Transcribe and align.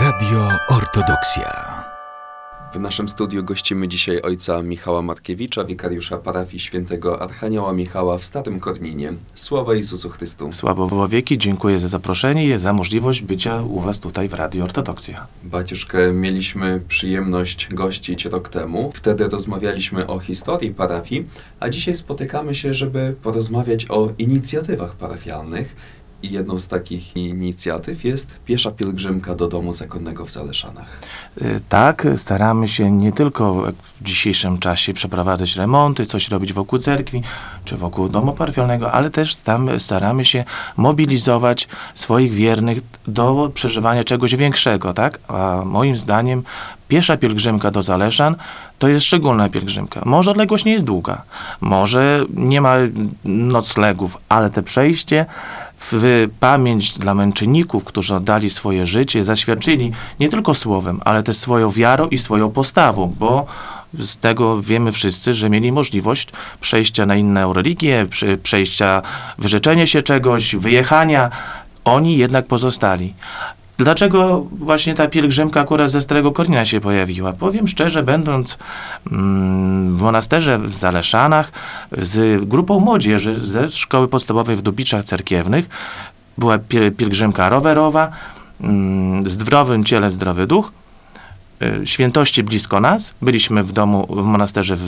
Radio 0.00 0.48
Ortodoksja. 0.68 1.84
W 2.74 2.80
naszym 2.80 3.08
studiu 3.08 3.44
gościmy 3.44 3.88
dzisiaj 3.88 4.22
ojca 4.22 4.62
Michała 4.62 5.02
Matkiewicza, 5.02 5.64
wikariusza 5.64 6.18
parafii 6.18 6.60
świętego 6.60 7.22
Archanioła 7.22 7.72
Michała 7.72 8.18
w 8.18 8.24
Starym 8.24 8.60
Korminie. 8.60 9.12
Sława 9.34 9.74
Jezusu 9.74 10.10
Chrystu. 10.10 10.52
Sława 10.52 10.86
w 10.86 11.08
wieki, 11.08 11.38
dziękuję 11.38 11.78
za 11.78 11.88
zaproszenie 11.88 12.44
i 12.44 12.58
za 12.58 12.72
możliwość 12.72 13.22
bycia 13.22 13.62
u 13.62 13.80
Was 13.80 14.00
tutaj 14.00 14.28
w 14.28 14.34
Radio 14.34 14.64
Ortodoksja. 14.64 15.26
Baciuszkę 15.44 16.12
mieliśmy 16.12 16.80
przyjemność 16.88 17.68
gościć 17.74 18.24
rok 18.24 18.48
temu. 18.48 18.92
Wtedy 18.94 19.28
rozmawialiśmy 19.28 20.06
o 20.06 20.18
historii 20.18 20.74
parafii, 20.74 21.26
a 21.60 21.68
dzisiaj 21.68 21.94
spotykamy 21.94 22.54
się, 22.54 22.74
żeby 22.74 23.16
porozmawiać 23.22 23.86
o 23.90 24.08
inicjatywach 24.18 24.94
parafialnych. 24.94 25.76
I 26.22 26.30
jedną 26.30 26.60
z 26.60 26.68
takich 26.68 27.16
inicjatyw 27.16 28.04
jest 28.04 28.40
piesza 28.44 28.70
pielgrzymka 28.70 29.34
do 29.34 29.48
domu 29.48 29.72
zakonnego 29.72 30.26
w 30.26 30.30
Zaleszanach. 30.30 31.00
Y, 31.42 31.60
Tak, 31.68 32.06
staramy 32.16 32.68
się 32.68 32.90
nie 32.90 33.12
tylko 33.12 33.54
w 34.00 34.04
dzisiejszym 34.04 34.58
czasie 34.58 34.92
przeprowadzać 34.92 35.56
remonty, 35.56 36.06
coś 36.06 36.28
robić 36.28 36.52
wokół 36.52 36.78
cerkwi 36.78 37.22
czy 37.64 37.76
wokół 37.76 38.08
domu 38.08 38.32
parafialnego, 38.32 38.92
ale 38.92 39.10
też 39.10 39.36
staramy 39.78 40.24
się 40.24 40.44
mobilizować 40.76 41.68
swoich 41.94 42.32
wiernych 42.32 42.78
do 43.06 43.50
przeżywania 43.54 44.04
czegoś 44.04 44.36
większego, 44.36 44.94
tak? 44.94 45.18
A 45.28 45.62
moim 45.64 45.96
zdaniem 45.96 46.42
piesza 46.88 47.16
pielgrzymka 47.16 47.70
do 47.70 47.82
Zaleszan 47.82 48.36
to 48.78 48.88
jest 48.88 49.06
szczególna 49.06 49.48
pielgrzymka. 49.48 50.02
Może 50.04 50.30
odległość 50.30 50.64
nie 50.64 50.72
jest 50.72 50.84
długa, 50.84 51.22
może 51.60 52.24
nie 52.34 52.60
ma 52.60 52.74
noclegów, 53.24 54.18
ale 54.28 54.50
te 54.50 54.62
przejście 54.62 55.26
w 55.80 56.26
pamięć 56.40 56.98
dla 56.98 57.14
męczenników, 57.14 57.84
którzy 57.84 58.14
oddali 58.14 58.50
swoje 58.50 58.86
życie, 58.86 59.24
zaświadczyli 59.24 59.92
nie 60.20 60.28
tylko 60.28 60.54
słowem, 60.54 61.00
ale 61.04 61.22
też 61.22 61.36
swoją 61.36 61.70
wiarą 61.70 62.08
i 62.08 62.18
swoją 62.18 62.50
postawą, 62.50 63.14
bo 63.18 63.46
z 63.98 64.16
tego 64.16 64.62
wiemy 64.62 64.92
wszyscy, 64.92 65.34
że 65.34 65.50
mieli 65.50 65.72
możliwość 65.72 66.28
przejścia 66.60 67.06
na 67.06 67.16
inną 67.16 67.52
religię, 67.52 68.06
prze- 68.10 68.36
przejścia, 68.36 69.02
wyrzeczenia 69.38 69.86
się 69.86 70.02
czegoś, 70.02 70.56
wyjechania. 70.56 71.30
Oni 71.84 72.16
jednak 72.18 72.46
pozostali. 72.46 73.14
Dlaczego 73.78 74.46
właśnie 74.52 74.94
ta 74.94 75.08
pielgrzymka 75.08 75.60
akurat 75.60 75.90
ze 75.90 76.00
Starego 76.00 76.32
Kornina 76.32 76.64
się 76.64 76.80
pojawiła? 76.80 77.32
Powiem 77.32 77.68
szczerze, 77.68 78.02
będąc 78.02 78.58
mm, 79.12 79.96
w 79.96 80.02
monasterze 80.02 80.58
w 80.58 80.74
Zaleszanach 80.74 81.52
z 81.92 82.44
grupą 82.44 82.80
młodzieży 82.80 83.34
ze 83.34 83.70
szkoły 83.70 84.08
podstawowej 84.08 84.56
w 84.56 84.62
Dubiczach 84.62 85.04
Cerkiewnych, 85.04 85.68
była 86.38 86.58
piel- 86.58 86.92
pielgrzymka 86.92 87.48
rowerowa, 87.48 88.10
mm, 88.60 89.28
zdrowym 89.28 89.84
ciele 89.84 90.10
zdrowy 90.10 90.46
duch, 90.46 90.72
y, 91.62 91.86
świętości 91.86 92.42
blisko 92.42 92.80
nas. 92.80 93.14
Byliśmy 93.22 93.62
w 93.62 93.72
domu, 93.72 94.06
w 94.10 94.24
monasterze 94.24 94.76
w, 94.76 94.84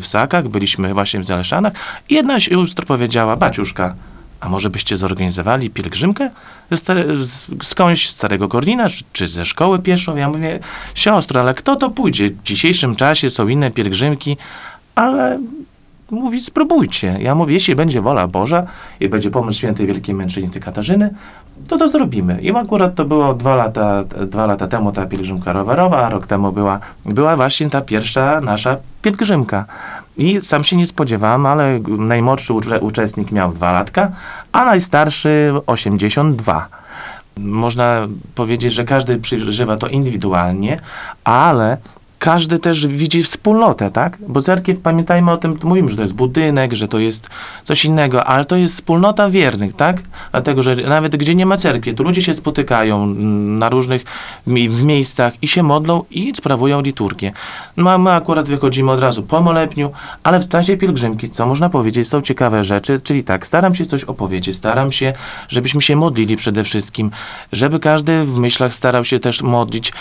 w 0.00 0.06
Sakach, 0.06 0.48
byliśmy 0.48 0.94
właśnie 0.94 1.20
w 1.20 1.24
Zaleszanach 1.24 1.72
i 2.08 2.14
jedna 2.14 2.40
siostra 2.40 2.86
powiedziała, 2.86 3.36
baciuszka, 3.36 3.94
a 4.42 4.48
może 4.48 4.70
byście 4.70 4.96
zorganizowali 4.96 5.70
pielgrzymkę 5.70 6.30
ze 6.70 6.76
stare, 6.76 7.24
z, 7.24 7.46
skądś 7.62 8.08
z 8.08 8.16
Starego 8.16 8.48
Kornina, 8.48 8.88
czy, 8.88 9.04
czy 9.12 9.26
ze 9.26 9.44
szkoły 9.44 9.78
pieszą? 9.78 10.16
Ja 10.16 10.28
mówię, 10.28 10.58
siostro, 10.94 11.40
ale 11.40 11.54
kto 11.54 11.76
to 11.76 11.90
pójdzie? 11.90 12.28
W 12.28 12.42
dzisiejszym 12.42 12.96
czasie 12.96 13.30
są 13.30 13.48
inne 13.48 13.70
pielgrzymki, 13.70 14.36
ale 14.94 15.38
mówi, 16.12 16.40
spróbujcie. 16.40 17.18
Ja 17.20 17.34
mówię, 17.34 17.54
jeśli 17.54 17.74
będzie 17.74 18.00
wola 18.00 18.26
Boża 18.26 18.62
i 19.00 19.08
będzie 19.08 19.30
pomoc 19.30 19.54
świętej 19.54 19.86
wielkiej 19.86 20.14
męczennicy 20.14 20.60
Katarzyny, 20.60 21.10
to 21.68 21.76
to 21.76 21.88
zrobimy. 21.88 22.40
I 22.40 22.56
akurat 22.56 22.94
to 22.94 23.04
było 23.04 23.34
dwa 23.34 23.56
lata, 23.56 24.04
dwa 24.04 24.46
lata 24.46 24.68
temu 24.68 24.92
ta 24.92 25.06
pielgrzymka 25.06 25.52
rowerowa, 25.52 26.10
rok 26.10 26.26
temu 26.26 26.52
była, 26.52 26.78
była 27.04 27.36
właśnie 27.36 27.70
ta 27.70 27.80
pierwsza 27.80 28.40
nasza 28.40 28.76
pielgrzymka. 29.02 29.64
I 30.16 30.40
sam 30.40 30.64
się 30.64 30.76
nie 30.76 30.86
spodziewałem, 30.86 31.46
ale 31.46 31.80
najmłodszy 31.88 32.52
ucze- 32.52 32.80
uczestnik 32.80 33.32
miał 33.32 33.52
dwa 33.52 33.72
latka, 33.72 34.10
a 34.52 34.64
najstarszy 34.64 35.52
82. 35.66 36.68
Można 37.36 38.06
powiedzieć, 38.34 38.72
że 38.72 38.84
każdy 38.84 39.18
przeżywa 39.18 39.76
to 39.76 39.88
indywidualnie, 39.88 40.76
ale 41.24 41.76
każdy 42.22 42.58
też 42.58 42.86
widzi 42.86 43.22
wspólnotę, 43.22 43.90
tak? 43.90 44.18
Bo 44.28 44.40
cerkiew, 44.40 44.80
pamiętajmy 44.80 45.30
o 45.30 45.36
tym, 45.36 45.58
mówimy, 45.62 45.88
że 45.90 45.96
to 45.96 46.02
jest 46.02 46.14
budynek, 46.14 46.72
że 46.72 46.88
to 46.88 46.98
jest 46.98 47.28
coś 47.64 47.84
innego, 47.84 48.24
ale 48.24 48.44
to 48.44 48.56
jest 48.56 48.74
wspólnota 48.74 49.30
wiernych, 49.30 49.76
tak? 49.76 50.02
Dlatego, 50.30 50.62
że 50.62 50.76
nawet 50.76 51.16
gdzie 51.16 51.34
nie 51.34 51.46
ma 51.46 51.56
cerkwi, 51.56 51.94
to 51.94 52.02
ludzie 52.02 52.22
się 52.22 52.34
spotykają 52.34 53.06
na 53.06 53.68
różnych 53.68 54.04
w 54.46 54.82
miejscach 54.82 55.32
i 55.42 55.48
się 55.48 55.62
modlą 55.62 56.04
i 56.10 56.32
sprawują 56.36 56.80
liturgię. 56.80 57.32
No, 57.76 57.98
my 57.98 58.10
akurat 58.12 58.48
wychodzimy 58.48 58.90
od 58.90 59.00
razu 59.00 59.22
po 59.22 59.42
molebniu, 59.42 59.90
ale 60.22 60.40
w 60.40 60.48
czasie 60.48 60.76
pielgrzymki, 60.76 61.30
co 61.30 61.46
można 61.46 61.68
powiedzieć, 61.68 62.08
są 62.08 62.20
ciekawe 62.20 62.64
rzeczy, 62.64 63.00
czyli 63.00 63.24
tak, 63.24 63.46
staram 63.46 63.74
się 63.74 63.86
coś 63.86 64.04
opowiedzieć, 64.04 64.56
staram 64.56 64.92
się, 64.92 65.12
żebyśmy 65.48 65.82
się 65.82 65.96
modlili 65.96 66.36
przede 66.36 66.64
wszystkim, 66.64 67.10
żeby 67.52 67.78
każdy 67.78 68.24
w 68.24 68.38
myślach 68.38 68.74
starał 68.74 69.04
się 69.04 69.18
też 69.18 69.42
modlić. 69.42 69.92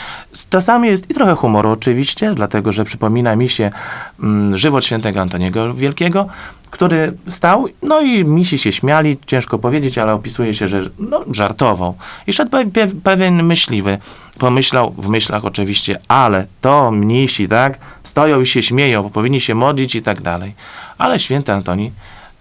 Czasami 0.49 0.89
jest 0.89 1.09
i 1.09 1.13
trochę 1.13 1.35
humoru 1.35 1.69
oczywiście, 1.69 2.10
dlatego, 2.35 2.71
że 2.71 2.83
przypomina 2.83 3.35
mi 3.35 3.49
się 3.49 3.69
mm, 4.23 4.57
żywot 4.57 4.85
świętego 4.85 5.21
Antoniego 5.21 5.73
Wielkiego, 5.73 6.27
który 6.71 7.13
stał, 7.27 7.67
no 7.81 8.01
i 8.01 8.25
misi 8.25 8.57
się 8.57 8.71
śmiali, 8.71 9.17
ciężko 9.25 9.59
powiedzieć, 9.59 9.97
ale 9.97 10.13
opisuje 10.13 10.53
się, 10.53 10.67
że 10.67 10.81
no, 10.99 11.23
żartował. 11.31 11.95
I 12.27 12.33
szedł 12.33 12.51
pe- 12.51 12.71
pe- 12.71 13.01
pewien 13.03 13.43
myśliwy, 13.43 13.97
pomyślał 14.39 14.93
w 14.97 15.07
myślach 15.07 15.45
oczywiście, 15.45 15.95
ale 16.07 16.47
to 16.61 16.91
mnisi, 16.91 17.47
tak, 17.47 17.77
stoją 18.03 18.41
i 18.41 18.45
się 18.45 18.63
śmieją, 18.63 19.09
powinni 19.09 19.41
się 19.41 19.55
modlić 19.55 19.95
i 19.95 20.01
tak 20.01 20.21
dalej. 20.21 20.53
Ale 20.97 21.19
święty 21.19 21.53
Antoni, 21.53 21.91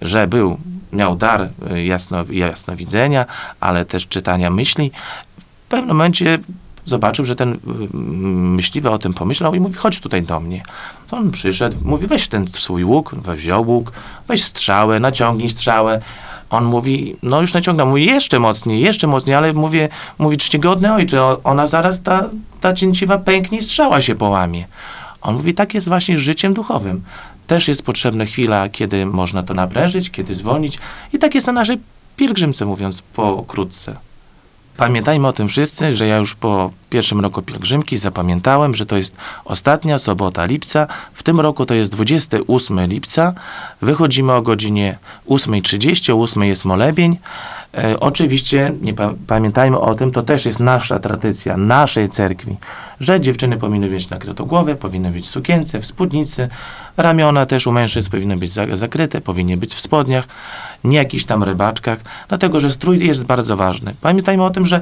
że 0.02 0.26
był, 0.26 0.58
miał 0.92 1.16
dar 1.16 1.48
y, 1.72 1.84
jasno, 1.84 2.24
jasnowidzenia, 2.30 3.26
ale 3.60 3.84
też 3.84 4.08
czytania 4.08 4.50
myśli, 4.50 4.92
w 5.38 5.68
pewnym 5.68 5.88
momencie 5.88 6.38
zobaczył, 6.84 7.24
że 7.24 7.36
ten 7.36 7.52
y, 7.52 7.58
myśliwy 7.96 8.90
o 8.90 8.98
tym 8.98 9.14
pomyślał 9.14 9.54
i 9.54 9.60
mówi, 9.60 9.74
chodź 9.74 10.00
tutaj 10.00 10.22
do 10.22 10.40
mnie. 10.40 10.62
To 11.08 11.16
on 11.16 11.30
przyszedł, 11.30 11.76
mówi, 11.82 12.06
weź 12.06 12.28
ten 12.28 12.48
swój 12.48 12.84
łuk, 12.84 13.14
wziął 13.14 13.66
łuk, 13.66 13.92
weź 14.28 14.44
strzałę, 14.44 15.00
naciągnij 15.00 15.48
strzałę. 15.48 16.00
On 16.50 16.64
mówi, 16.64 17.16
no 17.22 17.40
już 17.40 17.54
naciągnął, 17.54 17.86
mówi, 17.86 18.06
jeszcze 18.06 18.38
mocniej, 18.38 18.80
jeszcze 18.80 19.06
mocniej, 19.06 19.36
ale 19.36 19.52
mówię, 19.52 19.88
mówi, 20.18 20.36
czcigodny 20.36 20.94
ojcze, 20.94 21.44
ona 21.44 21.66
zaraz, 21.66 22.02
ta, 22.02 22.30
ta 22.60 22.72
cięciwa 22.72 23.18
pęknie 23.18 23.58
i 23.58 23.62
strzała 23.62 24.00
się 24.00 24.14
połamie. 24.14 24.64
On 25.20 25.34
mówi, 25.34 25.54
tak 25.54 25.74
jest 25.74 25.88
właśnie 25.88 26.18
z 26.18 26.20
życiem 26.20 26.54
duchowym. 26.54 27.02
Też 27.46 27.68
jest 27.68 27.82
potrzebna 27.82 28.24
chwila, 28.24 28.68
kiedy 28.68 29.06
można 29.06 29.42
to 29.42 29.54
naprężyć, 29.54 30.10
kiedy 30.10 30.34
zwolnić. 30.34 30.78
I 31.12 31.18
tak 31.18 31.34
jest 31.34 31.46
na 31.46 31.52
naszej 31.52 31.78
pielgrzymce, 32.16 32.64
mówiąc 32.64 33.02
pokrótce. 33.02 33.96
Pamiętajmy 34.76 35.28
o 35.28 35.32
tym 35.32 35.48
wszyscy, 35.48 35.94
że 35.94 36.06
ja 36.06 36.16
już 36.16 36.34
po 36.34 36.70
pierwszym 36.90 37.20
roku 37.20 37.42
pielgrzymki 37.42 37.98
zapamiętałem, 37.98 38.74
że 38.74 38.86
to 38.86 38.96
jest 38.96 39.16
ostatnia 39.44 39.98
sobota 39.98 40.44
lipca. 40.44 40.86
W 41.12 41.22
tym 41.22 41.40
roku 41.40 41.66
to 41.66 41.74
jest 41.74 41.92
28 41.92 42.86
lipca. 42.86 43.34
Wychodzimy 43.82 44.32
o 44.32 44.42
godzinie 44.42 44.98
8.30, 45.28 46.12
o 46.12 46.22
8 46.22 46.44
jest 46.44 46.64
molebień. 46.64 47.18
E, 47.78 48.00
oczywiście, 48.00 48.72
nie 48.82 48.94
pa- 48.94 49.14
pamiętajmy 49.26 49.78
o 49.78 49.94
tym, 49.94 50.10
to 50.10 50.22
też 50.22 50.46
jest 50.46 50.60
nasza 50.60 50.98
tradycja, 50.98 51.56
naszej 51.56 52.08
cerkwi, 52.08 52.56
że 53.00 53.20
dziewczyny 53.20 53.56
powinny 53.56 53.90
mieć 53.90 54.10
nakrytą 54.10 54.44
głowę, 54.44 54.74
powinny 54.76 55.10
w 55.10 55.26
sukience, 55.26 55.80
w 55.80 55.86
spódnicy, 55.86 56.48
ramiona 56.96 57.46
też 57.46 57.66
u 57.66 57.72
mężczyzn 57.72 58.10
powinny 58.10 58.36
być 58.36 58.52
za- 58.52 58.76
zakryte, 58.76 59.20
powinny 59.20 59.56
być 59.56 59.74
w 59.74 59.80
spodniach, 59.80 60.24
nie 60.84 60.96
jakichś 60.96 61.24
tam 61.24 61.42
rybaczkach, 61.44 61.98
dlatego 62.28 62.60
że 62.60 62.70
strój 62.70 63.06
jest 63.06 63.24
bardzo 63.26 63.56
ważny. 63.56 63.94
Pamiętajmy 64.00 64.44
o 64.44 64.50
tym, 64.50 64.66
że 64.66 64.80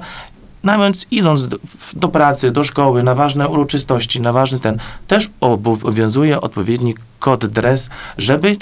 nawet 0.62 1.06
idąc 1.10 1.48
do, 1.48 1.56
do 1.96 2.08
pracy, 2.08 2.50
do 2.50 2.64
szkoły, 2.64 3.02
na 3.02 3.14
ważne 3.14 3.48
uroczystości, 3.48 4.20
na 4.20 4.32
ważny 4.32 4.60
ten, 4.60 4.78
też 5.06 5.30
obowiązuje 5.40 6.40
odpowiedni 6.40 6.94
kod 7.18 7.46
dres, 7.46 7.90
żeby 8.18 8.56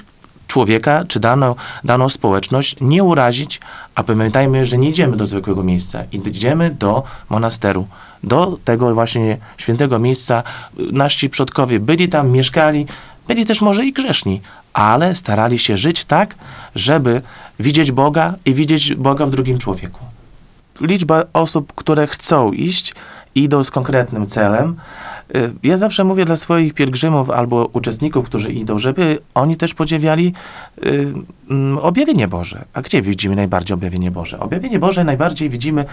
człowieka 0.47 1.05
czy 1.09 1.21
daną, 1.21 1.55
daną 1.85 2.09
społeczność 2.09 2.77
nie 2.81 3.05
urazić, 3.05 3.61
a 3.95 4.03
pamiętajmy, 4.03 4.65
że 4.65 4.79
nie 4.79 4.89
idziemy 4.89 5.17
do 5.17 5.27
zwykłego 5.27 5.63
miejsca, 5.63 6.05
idziemy 6.13 6.71
do 6.71 7.03
monasteru, 7.29 7.87
do 8.23 8.59
tego 8.65 8.95
właśnie 8.95 9.39
świętego 9.57 9.99
miejsca. 9.99 10.43
Nasi 10.93 11.31
przodkowie 11.31 11.81
byli 11.81 12.09
tam, 12.09 12.31
mieszkali, 12.31 12.87
byli 13.29 13.47
też 13.47 13.61
może 13.61 13.87
i 13.87 13.93
grzeszni, 13.93 14.41
ale 14.73 15.15
starali 15.15 15.59
się 15.59 15.77
żyć 15.77 16.05
tak, 16.05 16.35
żeby 16.75 17.23
widzieć 17.61 17.93
Boga 17.93 18.35
i 18.45 18.55
widzieć 18.55 18.95
Boga 18.95 19.27
w 19.27 19.31
drugim 19.31 19.59
człowieku 19.59 20.07
liczba 20.81 21.25
osób, 21.33 21.73
które 21.75 22.07
chcą 22.07 22.53
iść, 22.53 22.95
idą 23.35 23.65
z 23.65 23.71
konkretnym 23.71 24.27
celem. 24.27 24.77
Ja 25.63 25.77
zawsze 25.77 26.05
mówię 26.05 26.25
dla 26.25 26.37
swoich 26.37 26.75
pielgrzymów 26.75 27.31
albo 27.31 27.71
uczestników, 27.73 28.27
którzy 28.27 28.51
idą, 28.51 28.79
żeby 28.79 29.19
oni 29.35 29.57
też 29.57 29.75
podziwiali 29.75 30.33
y, 30.87 31.13
mm, 31.51 31.79
objawienie 31.79 32.29
Boże. 32.29 32.65
A 32.73 32.83
gdzie 32.83 33.03
widzimy 33.03 33.37
najbardziej 33.37 33.75
objawienie 33.75 34.11
Boże? 34.11 34.41
Objawienie 34.41 34.79
Boże 34.79 35.05
najbardziej 35.05 35.49
widzimy 35.49 35.85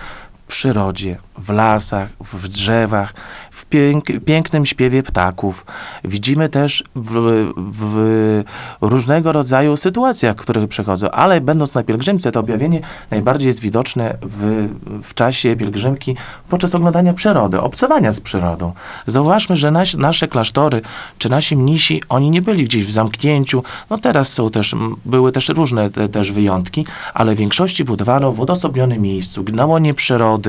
przyrodzie, 0.47 1.17
w 1.37 1.49
lasach, 1.49 2.09
w 2.19 2.47
drzewach, 2.47 3.13
w 3.51 3.65
pięk, 3.65 4.05
pięknym 4.25 4.65
śpiewie 4.65 5.03
ptaków. 5.03 5.65
Widzimy 6.03 6.49
też 6.49 6.83
w, 6.95 7.13
w 7.57 8.43
różnego 8.81 9.31
rodzaju 9.31 9.77
sytuacjach, 9.77 10.35
które 10.35 10.67
przechodzą, 10.67 11.11
ale 11.11 11.41
będąc 11.41 11.73
na 11.73 11.83
pielgrzymce, 11.83 12.31
to 12.31 12.39
objawienie 12.39 12.81
najbardziej 13.11 13.47
jest 13.47 13.61
widoczne 13.61 14.17
w, 14.21 14.69
w 15.03 15.13
czasie 15.13 15.55
pielgrzymki 15.55 16.15
podczas 16.49 16.75
oglądania 16.75 17.13
przyrody, 17.13 17.61
obcowania 17.61 18.11
z 18.11 18.21
przyrodą. 18.21 18.73
Zauważmy, 19.07 19.55
że 19.55 19.71
nasze 19.97 20.27
klasztory, 20.27 20.81
czy 21.17 21.29
nasi 21.29 21.57
mnisi, 21.57 22.01
oni 22.09 22.29
nie 22.29 22.41
byli 22.41 22.63
gdzieś 22.63 22.85
w 22.85 22.91
zamknięciu. 22.91 23.63
No 23.89 23.97
teraz 23.97 24.33
są 24.33 24.49
też, 24.49 24.75
były 25.05 25.31
też 25.31 25.49
różne 25.49 25.89
te, 25.89 26.09
też 26.09 26.31
wyjątki, 26.31 26.85
ale 27.13 27.35
w 27.35 27.37
większości 27.37 27.83
budowano 27.83 28.31
w 28.31 28.41
odosobnionym 28.41 29.01
miejscu, 29.01 29.45
na 29.53 29.65
łonie 29.65 29.93
przyrody, 29.93 30.42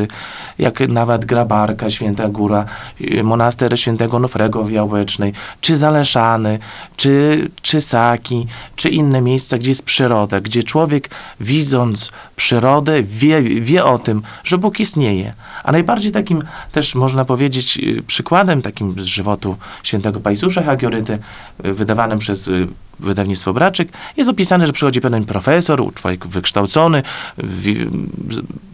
jak 0.59 0.81
nawet 0.81 1.25
Grabarka, 1.25 1.91
Święta 1.91 2.29
Góra, 2.29 2.65
y, 3.01 3.23
monaster 3.23 3.79
Świętego 3.79 4.19
Nofrego 4.19 4.65
w 4.65 4.71
Jałecznej, 4.71 5.33
czy 5.61 5.77
Zaleszany, 5.77 6.59
czy, 6.97 7.51
czy 7.63 7.81
Saki, 7.81 8.47
czy 8.77 8.89
inne 8.89 9.21
miejsca, 9.21 9.59
gdzie 9.59 9.71
jest 9.71 9.85
przyroda, 9.85 10.41
gdzie 10.41 10.63
człowiek 10.63 11.11
widząc 11.41 12.11
przyrodę 12.37 13.03
wie, 13.03 13.43
wie 13.43 13.85
o 13.85 13.99
tym, 13.99 14.23
że 14.45 14.59
Bóg 14.59 14.81
istnieje. 14.81 15.35
A 15.65 15.73
najbardziej 15.73 16.13
takim 16.13 16.43
też 16.73 16.95
można 16.95 17.25
powiedzieć 17.25 17.79
y, 17.79 18.03
przykładem 18.07 18.63
takim 18.63 18.95
z 19.01 19.05
żywotu 19.05 19.57
świętego 19.83 20.21
Pajsusza 20.21 20.63
Hagioryty, 20.63 21.19
y, 21.65 21.73
wydawanym 21.73 22.19
przez 22.19 22.51
wydawnictwo 23.01 23.53
Braczyk, 23.53 23.89
jest 24.17 24.31
opisane, 24.31 24.67
że 24.67 24.73
przychodzi 24.73 25.01
pewien 25.01 25.25
profesor, 25.25 25.95
człowiek 25.95 26.27
wykształcony, 26.27 27.03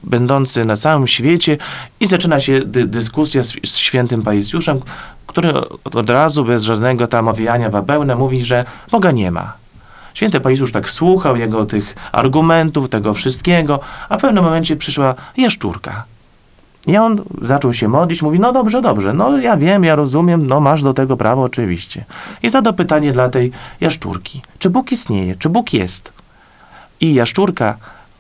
będący 0.05 0.65
na 0.65 0.77
całym 0.77 1.07
świecie 1.07 1.59
i 2.01 2.07
zaczyna 2.07 2.41
się 2.41 2.61
dy, 2.61 2.87
dyskusja 2.87 3.43
z, 3.43 3.53
z 3.65 3.77
świętym 3.77 4.23
Pajsusem, 4.23 4.81
który 5.27 5.55
od, 5.85 5.97
od 5.97 6.11
razu, 6.11 6.45
bez 6.45 6.63
żadnego 6.63 7.07
tam 7.07 7.29
owijania 7.29 7.71
bawełnę, 7.71 8.17
mówi, 8.17 8.43
że 8.43 8.65
Boga 8.91 9.11
nie 9.11 9.31
ma. 9.31 9.61
Święty 10.15 10.41
Pajusz 10.41 10.73
tak 10.73 10.91
słuchał 10.91 11.37
jego 11.37 11.67
tych 11.67 11.95
argumentów, 12.13 12.89
tego 12.89 13.15
wszystkiego, 13.15 13.81
a 14.09 14.19
w 14.19 14.21
pewnym 14.21 14.45
momencie 14.45 14.77
przyszła 14.77 15.15
jaszczurka. 15.37 16.05
I 16.87 16.97
on 16.97 17.23
zaczął 17.41 17.73
się 17.73 17.89
modlić, 17.89 18.23
mówi, 18.23 18.41
no 18.41 18.53
dobrze, 18.53 18.83
dobrze, 18.83 19.15
no 19.15 19.39
ja 19.39 19.57
wiem, 19.57 19.85
ja 19.85 19.95
rozumiem, 19.95 20.47
no 20.47 20.61
masz 20.61 20.83
do 20.83 20.95
tego 20.95 21.17
prawo 21.17 21.43
oczywiście. 21.43 22.05
I 22.43 22.49
zadał 22.49 22.75
pytanie 22.75 23.13
dla 23.13 23.29
tej 23.29 23.53
jaszczurki, 23.81 24.43
czy 24.59 24.71
Bóg 24.71 24.93
istnieje, 24.93 25.37
czy 25.37 25.49
Bóg 25.49 25.73
jest? 25.73 26.13
I 27.01 27.15
jaszczurka 27.15 27.77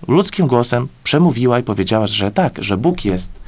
ludzkim 0.08 0.46
głosem 0.46 0.88
przemówiła 1.04 1.58
i 1.58 1.62
powiedziała, 1.62 2.06
że 2.06 2.30
tak, 2.30 2.64
że 2.64 2.76
Bóg 2.76 3.04
jest. 3.04 3.40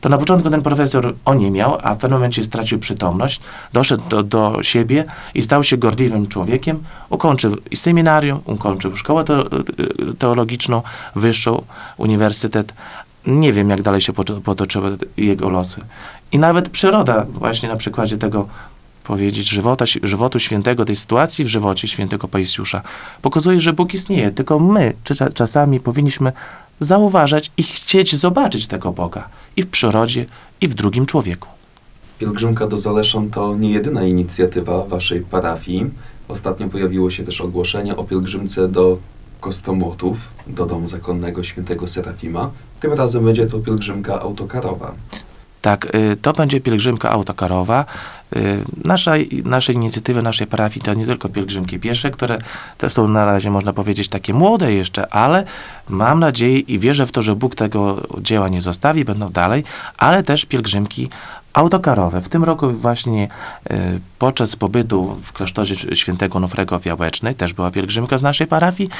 To 0.00 0.08
na 0.08 0.18
początku 0.18 0.50
ten 0.50 0.62
profesor 0.62 1.14
oniemiał, 1.24 1.78
a 1.82 1.94
w 1.94 1.98
pewnym 1.98 2.18
momencie 2.18 2.44
stracił 2.44 2.78
przytomność, 2.78 3.40
doszedł 3.72 4.02
do, 4.08 4.22
do 4.22 4.58
siebie 4.62 5.04
i 5.34 5.42
stał 5.42 5.64
się 5.64 5.76
gorliwym 5.76 6.26
człowiekiem. 6.26 6.82
Ukończył 7.10 7.56
seminarium, 7.74 8.40
ukończył 8.44 8.96
szkołę 8.96 9.24
teo- 9.24 9.64
teologiczną, 10.18 10.82
wyższą, 11.14 11.64
uniwersytet. 11.96 12.74
Nie 13.26 13.52
wiem, 13.52 13.70
jak 13.70 13.82
dalej 13.82 14.00
się 14.00 14.12
poto- 14.12 14.40
potoczyły 14.40 14.98
jego 15.16 15.48
losy. 15.48 15.80
I 16.32 16.38
nawet 16.38 16.68
przyroda, 16.68 17.26
właśnie 17.28 17.68
na 17.68 17.76
przykładzie 17.76 18.16
tego 18.18 18.48
powiedzieć, 19.04 19.48
żywota, 19.48 19.84
żywotu 20.02 20.38
świętego, 20.38 20.84
tej 20.84 20.96
sytuacji 20.96 21.44
w 21.44 21.48
żywocie 21.48 21.88
świętego 21.88 22.28
Pajsiusza, 22.28 22.82
pokazuje, 23.22 23.60
że 23.60 23.72
Bóg 23.72 23.94
istnieje, 23.94 24.30
tylko 24.30 24.58
my 24.58 24.92
cza- 25.04 25.32
czasami 25.32 25.80
powinniśmy 25.80 26.32
zauważać 26.80 27.50
i 27.56 27.62
chcieć 27.62 28.16
zobaczyć 28.16 28.66
tego 28.66 28.92
Boga 28.92 29.28
i 29.56 29.62
w 29.62 29.66
przyrodzie, 29.66 30.26
i 30.60 30.68
w 30.68 30.74
drugim 30.74 31.06
człowieku. 31.06 31.48
Pielgrzymka 32.18 32.66
do 32.66 32.78
Zaleszan 32.78 33.30
to 33.30 33.56
nie 33.56 33.70
jedyna 33.70 34.04
inicjatywa 34.04 34.84
waszej 34.84 35.20
parafii. 35.20 35.90
Ostatnio 36.28 36.68
pojawiło 36.68 37.10
się 37.10 37.22
też 37.24 37.40
ogłoszenie 37.40 37.96
o 37.96 38.04
pielgrzymce 38.04 38.68
do 38.68 38.98
Kostomłotów, 39.44 40.28
do 40.46 40.66
domu 40.66 40.88
zakonnego 40.88 41.42
świętego 41.42 41.86
Serafima. 41.86 42.50
Tym 42.80 42.92
razem 42.92 43.24
będzie 43.24 43.46
to 43.46 43.58
pielgrzymka 43.58 44.20
autokarowa. 44.20 44.92
Tak, 45.60 45.94
y, 45.94 46.16
to 46.16 46.32
będzie 46.32 46.60
pielgrzymka 46.60 47.10
autokarowa. 47.10 47.84
Y, 48.36 48.64
Nasza, 48.84 49.12
nasze 49.44 49.72
inicjatywy 49.72 50.22
naszej 50.22 50.46
parafii 50.46 50.84
to 50.84 50.94
nie 50.94 51.06
tylko 51.06 51.28
pielgrzymki 51.28 51.78
piesze, 51.78 52.10
które 52.10 52.38
te 52.78 52.90
są 52.90 53.08
na 53.08 53.24
razie, 53.24 53.50
można 53.50 53.72
powiedzieć, 53.72 54.08
takie 54.08 54.34
młode 54.34 54.72
jeszcze, 54.72 55.12
ale 55.12 55.44
mam 55.88 56.20
nadzieję 56.20 56.58
i 56.58 56.78
wierzę 56.78 57.06
w 57.06 57.12
to, 57.12 57.22
że 57.22 57.36
Bóg 57.36 57.54
tego 57.54 58.02
dzieła 58.20 58.48
nie 58.48 58.60
zostawi, 58.60 59.04
będą 59.04 59.30
dalej, 59.30 59.64
ale 59.98 60.22
też 60.22 60.44
pielgrzymki 60.44 61.08
autokarowe. 61.54 62.20
W 62.20 62.28
tym 62.28 62.44
roku 62.44 62.70
właśnie 62.70 63.28
y, 63.70 64.00
podczas 64.18 64.56
pobytu 64.56 65.16
w 65.22 65.32
klasztorze 65.32 65.74
świętego 65.74 66.40
Nofrego 66.40 66.78
w 66.78 66.86
Jałecznej 66.86 67.34
też 67.34 67.52
była 67.52 67.70
pielgrzymka 67.70 68.18
z 68.18 68.22
naszej 68.22 68.46
parafii. 68.46 68.90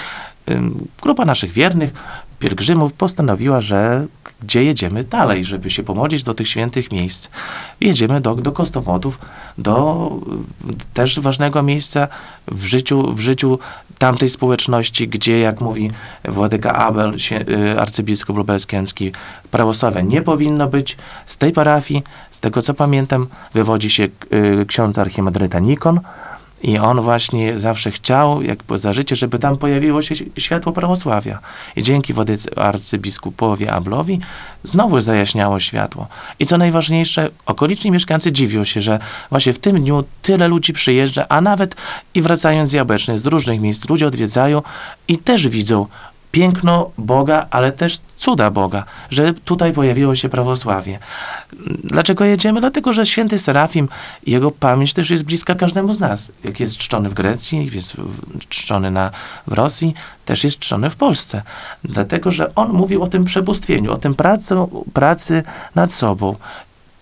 Grupa 1.03 1.25
naszych 1.25 1.53
wiernych 1.53 1.93
pielgrzymów 2.39 2.93
postanowiła, 2.93 3.61
że 3.61 4.07
gdzie 4.41 4.65
jedziemy 4.65 5.05
dalej, 5.05 5.45
żeby 5.45 5.71
się 5.71 5.83
pomodlić 5.83 6.23
do 6.23 6.35
tych 6.35 6.49
świętych 6.49 6.93
miejsc. 6.93 7.29
Jedziemy 7.81 8.21
do, 8.21 8.35
do 8.35 8.53
Kostomotów, 8.53 9.19
do 9.59 10.11
y, 10.71 10.75
też 10.95 11.21
ważnego 11.21 11.63
miejsca 11.63 12.09
w 12.49 12.65
życiu, 12.65 13.13
w 13.13 13.21
życiu 13.21 13.59
tamtej 13.99 14.29
społeczności, 14.29 15.09
gdzie, 15.09 15.41
jak 15.41 15.61
mówi 15.61 15.91
Władyka 16.25 16.73
Abel, 16.73 17.17
y, 17.33 17.81
arcybiskup 17.81 18.37
lubelski, 18.37 18.77
prawosławia 19.51 20.01
nie 20.01 20.23
powinno 20.23 20.69
być. 20.69 20.97
Z 21.27 21.39
tej 21.39 21.53
parafii, 21.53 22.03
z 22.31 22.41
tego 22.41 22.63
co 22.63 22.75
pamiętam, 22.75 23.27
wywodzi 23.55 23.91
się 23.91 24.05
y, 24.05 24.67
ksiądz 24.67 24.99
archimandryta 24.99 25.59
Nikon, 25.59 26.01
i 26.65 26.79
on 26.79 27.01
właśnie 27.01 27.59
zawsze 27.59 27.91
chciał, 27.91 28.43
jak 28.43 28.59
za 28.75 28.93
życie, 28.93 29.17
żeby 29.17 29.39
tam 29.39 29.57
pojawiło 29.57 30.03
się 30.03 30.15
światło 30.39 30.73
prawosławia. 30.73 31.39
I 31.77 31.83
dzięki 31.83 32.13
wodyce 32.13 32.59
arcybiskupowi 32.59 33.69
Ablowi 33.69 34.21
znowu 34.63 35.01
zajaśniało 35.01 35.61
światło. 35.61 36.07
I 36.39 36.47
co 36.47 36.59
najważniejsze, 36.59 37.31
okoliczni 37.47 37.91
mieszkańcy 37.91 38.33
dziwią 38.33 38.65
się, 38.65 38.81
że 38.81 38.99
właśnie 39.31 39.53
w 39.53 39.59
tym 39.59 39.81
dniu 39.81 40.05
tyle 40.23 40.49
ludzi 40.49 40.73
przyjeżdża, 40.73 41.27
a 41.29 41.41
nawet 41.41 41.77
i 42.15 42.23
wracając 42.23 42.71
z 42.71 42.73
Jabłecznej, 42.73 43.19
z 43.19 43.27
różnych 43.27 43.61
miejsc, 43.61 43.89
ludzie 43.89 44.07
odwiedzają 44.07 44.63
i 45.09 45.19
też 45.19 45.49
widzą 45.49 45.87
piękno 46.35 46.91
Boga, 46.99 47.47
ale 47.51 47.73
też 47.73 48.01
cuda 48.17 48.51
Boga, 48.51 48.85
że 49.11 49.35
tutaj 49.35 49.73
pojawiło 49.73 50.15
się 50.15 50.29
prawosławie. 50.29 50.99
Dlaczego 51.85 52.25
jedziemy? 52.25 52.61
Dlatego, 52.61 52.93
że 52.93 53.07
święty 53.07 53.39
Serafim, 53.39 53.89
jego 54.27 54.51
pamięć 54.51 54.95
też 54.95 55.11
jest 55.11 55.23
bliska 55.23 55.55
każdemu 55.55 55.95
z 55.95 56.01
nas. 56.01 56.33
Jak 56.45 56.61
jest 56.61 56.77
czczony 56.77 57.09
w 57.09 57.15
Grecji, 57.15 57.71
jest 57.75 57.97
czczony 58.49 58.91
na, 58.91 59.11
w 59.47 59.53
Rosji, 59.53 59.95
też 60.25 60.45
jest 60.45 60.59
czczony 60.59 60.91
w 60.91 60.97
Polsce. 60.97 61.43
Dlatego, 61.85 62.31
że 62.31 62.55
on 62.55 62.73
mówił 62.73 63.03
o 63.03 63.07
tym 63.07 63.25
przebóstwieniu, 63.25 63.93
o 63.93 63.97
tym 63.97 64.15
pracy, 64.15 64.55
pracy 64.93 65.43
nad 65.75 65.93
sobą. 65.93 66.37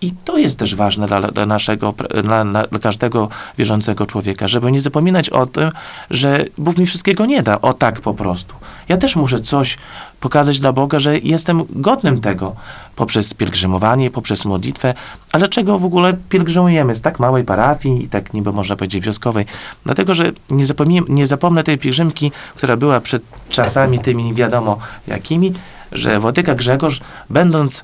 I 0.03 0.11
to 0.25 0.37
jest 0.37 0.59
też 0.59 0.75
ważne 0.75 1.07
dla, 1.07 1.21
dla 1.21 1.45
naszego, 1.45 1.93
dla, 2.23 2.45
dla 2.45 2.79
każdego 2.81 3.29
wierzącego 3.57 4.05
człowieka, 4.05 4.47
żeby 4.47 4.71
nie 4.71 4.81
zapominać 4.81 5.29
o 5.29 5.45
tym, 5.45 5.71
że 6.09 6.45
Bóg 6.57 6.77
mi 6.77 6.85
wszystkiego 6.85 7.25
nie 7.25 7.43
da, 7.43 7.61
o 7.61 7.73
tak 7.73 8.01
po 8.01 8.13
prostu. 8.13 8.55
Ja 8.89 8.97
też 8.97 9.15
muszę 9.15 9.39
coś 9.39 9.77
pokazać 10.19 10.59
dla 10.59 10.73
Boga, 10.73 10.99
że 10.99 11.19
jestem 11.19 11.63
godnym 11.69 12.21
tego 12.21 12.55
poprzez 12.95 13.33
pielgrzymowanie, 13.33 14.11
poprzez 14.11 14.45
modlitwę. 14.45 14.93
A 15.31 15.37
dlaczego 15.37 15.79
w 15.79 15.85
ogóle 15.85 16.13
pielgrzymujemy 16.29 16.95
z 16.95 17.01
tak 17.01 17.19
małej 17.19 17.43
parafii 17.43 18.03
i 18.03 18.07
tak 18.07 18.33
niby 18.33 18.53
można 18.53 18.75
powiedzieć 18.75 19.05
wioskowej? 19.05 19.45
Dlatego, 19.83 20.13
że 20.13 20.31
nie, 20.49 20.65
zapomnę, 20.65 21.01
nie 21.09 21.27
zapomnę 21.27 21.63
tej 21.63 21.77
pielgrzymki, 21.77 22.31
która 22.55 22.77
była 22.77 23.01
przed 23.01 23.23
czasami 23.49 23.99
tymi 23.99 24.33
wiadomo 24.33 24.77
jakimi, 25.07 25.53
że 25.91 26.19
Włodyka 26.19 26.55
Grzegorz, 26.55 26.99
będąc 27.29 27.83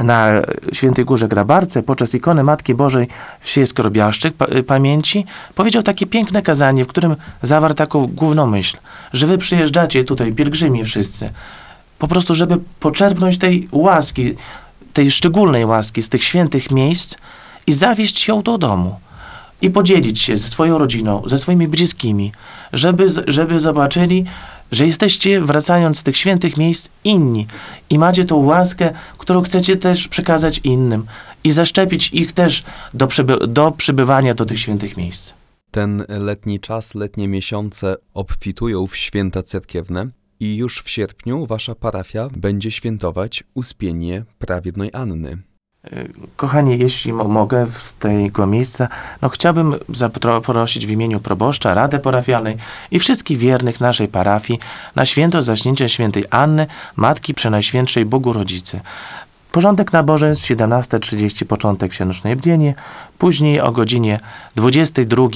na 0.00 0.30
Świętej 0.72 1.04
Górze 1.04 1.28
Grabarce 1.28 1.82
podczas 1.82 2.14
ikony 2.14 2.42
Matki 2.42 2.74
Bożej 2.74 3.08
wsi 3.40 3.66
Skorobiaszczyk 3.66 4.34
y, 4.54 4.62
pamięci 4.62 5.24
powiedział 5.54 5.82
takie 5.82 6.06
piękne 6.06 6.42
kazanie, 6.42 6.84
w 6.84 6.88
którym 6.88 7.16
zawarł 7.42 7.74
taką 7.74 8.06
główną 8.06 8.46
myśl, 8.46 8.76
że 9.12 9.26
wy 9.26 9.38
przyjeżdżacie 9.38 10.04
tutaj, 10.04 10.32
pielgrzymi 10.32 10.84
wszyscy, 10.84 11.30
po 11.98 12.08
prostu, 12.08 12.34
żeby 12.34 12.58
poczerpnąć 12.80 13.38
tej 13.38 13.68
łaski, 13.72 14.34
tej 14.92 15.10
szczególnej 15.10 15.64
łaski 15.64 16.02
z 16.02 16.08
tych 16.08 16.24
świętych 16.24 16.70
miejsc 16.70 17.16
i 17.66 17.72
zawieźć 17.72 18.28
ją 18.28 18.42
do 18.42 18.58
domu 18.58 19.00
i 19.62 19.70
podzielić 19.70 20.20
się 20.20 20.36
ze 20.36 20.48
swoją 20.48 20.78
rodziną, 20.78 21.22
ze 21.26 21.38
swoimi 21.38 21.68
bliskimi, 21.68 22.32
żeby, 22.72 23.06
żeby 23.26 23.60
zobaczyli, 23.60 24.24
że 24.70 24.86
jesteście, 24.86 25.40
wracając 25.40 25.98
z 25.98 26.04
tych 26.04 26.16
świętych 26.16 26.56
miejsc, 26.56 26.88
inni 27.04 27.46
i 27.90 27.98
macie 27.98 28.24
tą 28.24 28.36
łaskę, 28.36 28.90
którą 29.18 29.42
chcecie 29.42 29.76
też 29.76 30.08
przekazać 30.08 30.60
innym 30.64 31.06
i 31.44 31.50
zaszczepić 31.50 32.10
ich 32.12 32.32
też 32.32 32.64
do, 32.94 33.06
przyby- 33.06 33.46
do 33.46 33.72
przybywania 33.72 34.34
do 34.34 34.46
tych 34.46 34.58
świętych 34.58 34.96
miejsc. 34.96 35.32
Ten 35.70 36.04
letni 36.08 36.60
czas, 36.60 36.94
letnie 36.94 37.28
miesiące 37.28 37.96
obfitują 38.14 38.86
w 38.86 38.96
święta 38.96 39.42
cerkiewne. 39.42 40.06
I 40.40 40.56
już 40.56 40.82
w 40.82 40.90
sierpniu 40.90 41.46
wasza 41.46 41.74
parafia 41.74 42.28
będzie 42.36 42.70
świętować 42.70 43.44
uspienie 43.54 44.24
prawiednej 44.38 44.90
Anny. 44.92 45.38
Kochani, 46.36 46.78
jeśli 46.78 47.12
mo- 47.12 47.24
mogę 47.24 47.66
z 47.70 47.94
tego 47.94 48.46
miejsca, 48.46 48.88
no 49.22 49.28
chciałbym 49.28 49.74
zaprosić 49.88 50.86
w 50.86 50.90
imieniu 50.90 51.20
proboszcza, 51.20 51.74
Radę 51.74 51.98
Parafialnej 51.98 52.56
i 52.90 52.98
wszystkich 52.98 53.38
wiernych 53.38 53.80
naszej 53.80 54.08
parafii 54.08 54.60
na 54.96 55.06
święto 55.06 55.42
zaśnięcia 55.42 55.88
świętej 55.88 56.24
Anny, 56.30 56.66
Matki 56.96 57.34
Przenajświętszej 57.34 58.04
Bogu 58.04 58.32
Rodzicy. 58.32 58.80
Porządek 59.52 59.92
nabożeństw 59.92 60.44
17.30 60.44 61.44
początek 61.44 61.92
wsianocznej 61.92 62.36
bdienie, 62.36 62.74
później 63.18 63.60
o 63.60 63.72
godzinie 63.72 64.18
22 64.56 65.28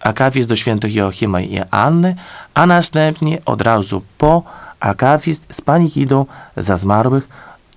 akafist 0.00 0.48
do 0.48 0.56
świętych 0.56 0.94
Joachima 0.94 1.40
i 1.40 1.60
Anny, 1.70 2.16
a 2.54 2.66
następnie 2.66 3.38
od 3.44 3.62
razu 3.62 4.02
po 4.18 4.42
akafist 4.80 5.46
z 5.50 5.60
panikidą 5.60 6.26
za 6.56 6.76
zmarłych 6.76 7.28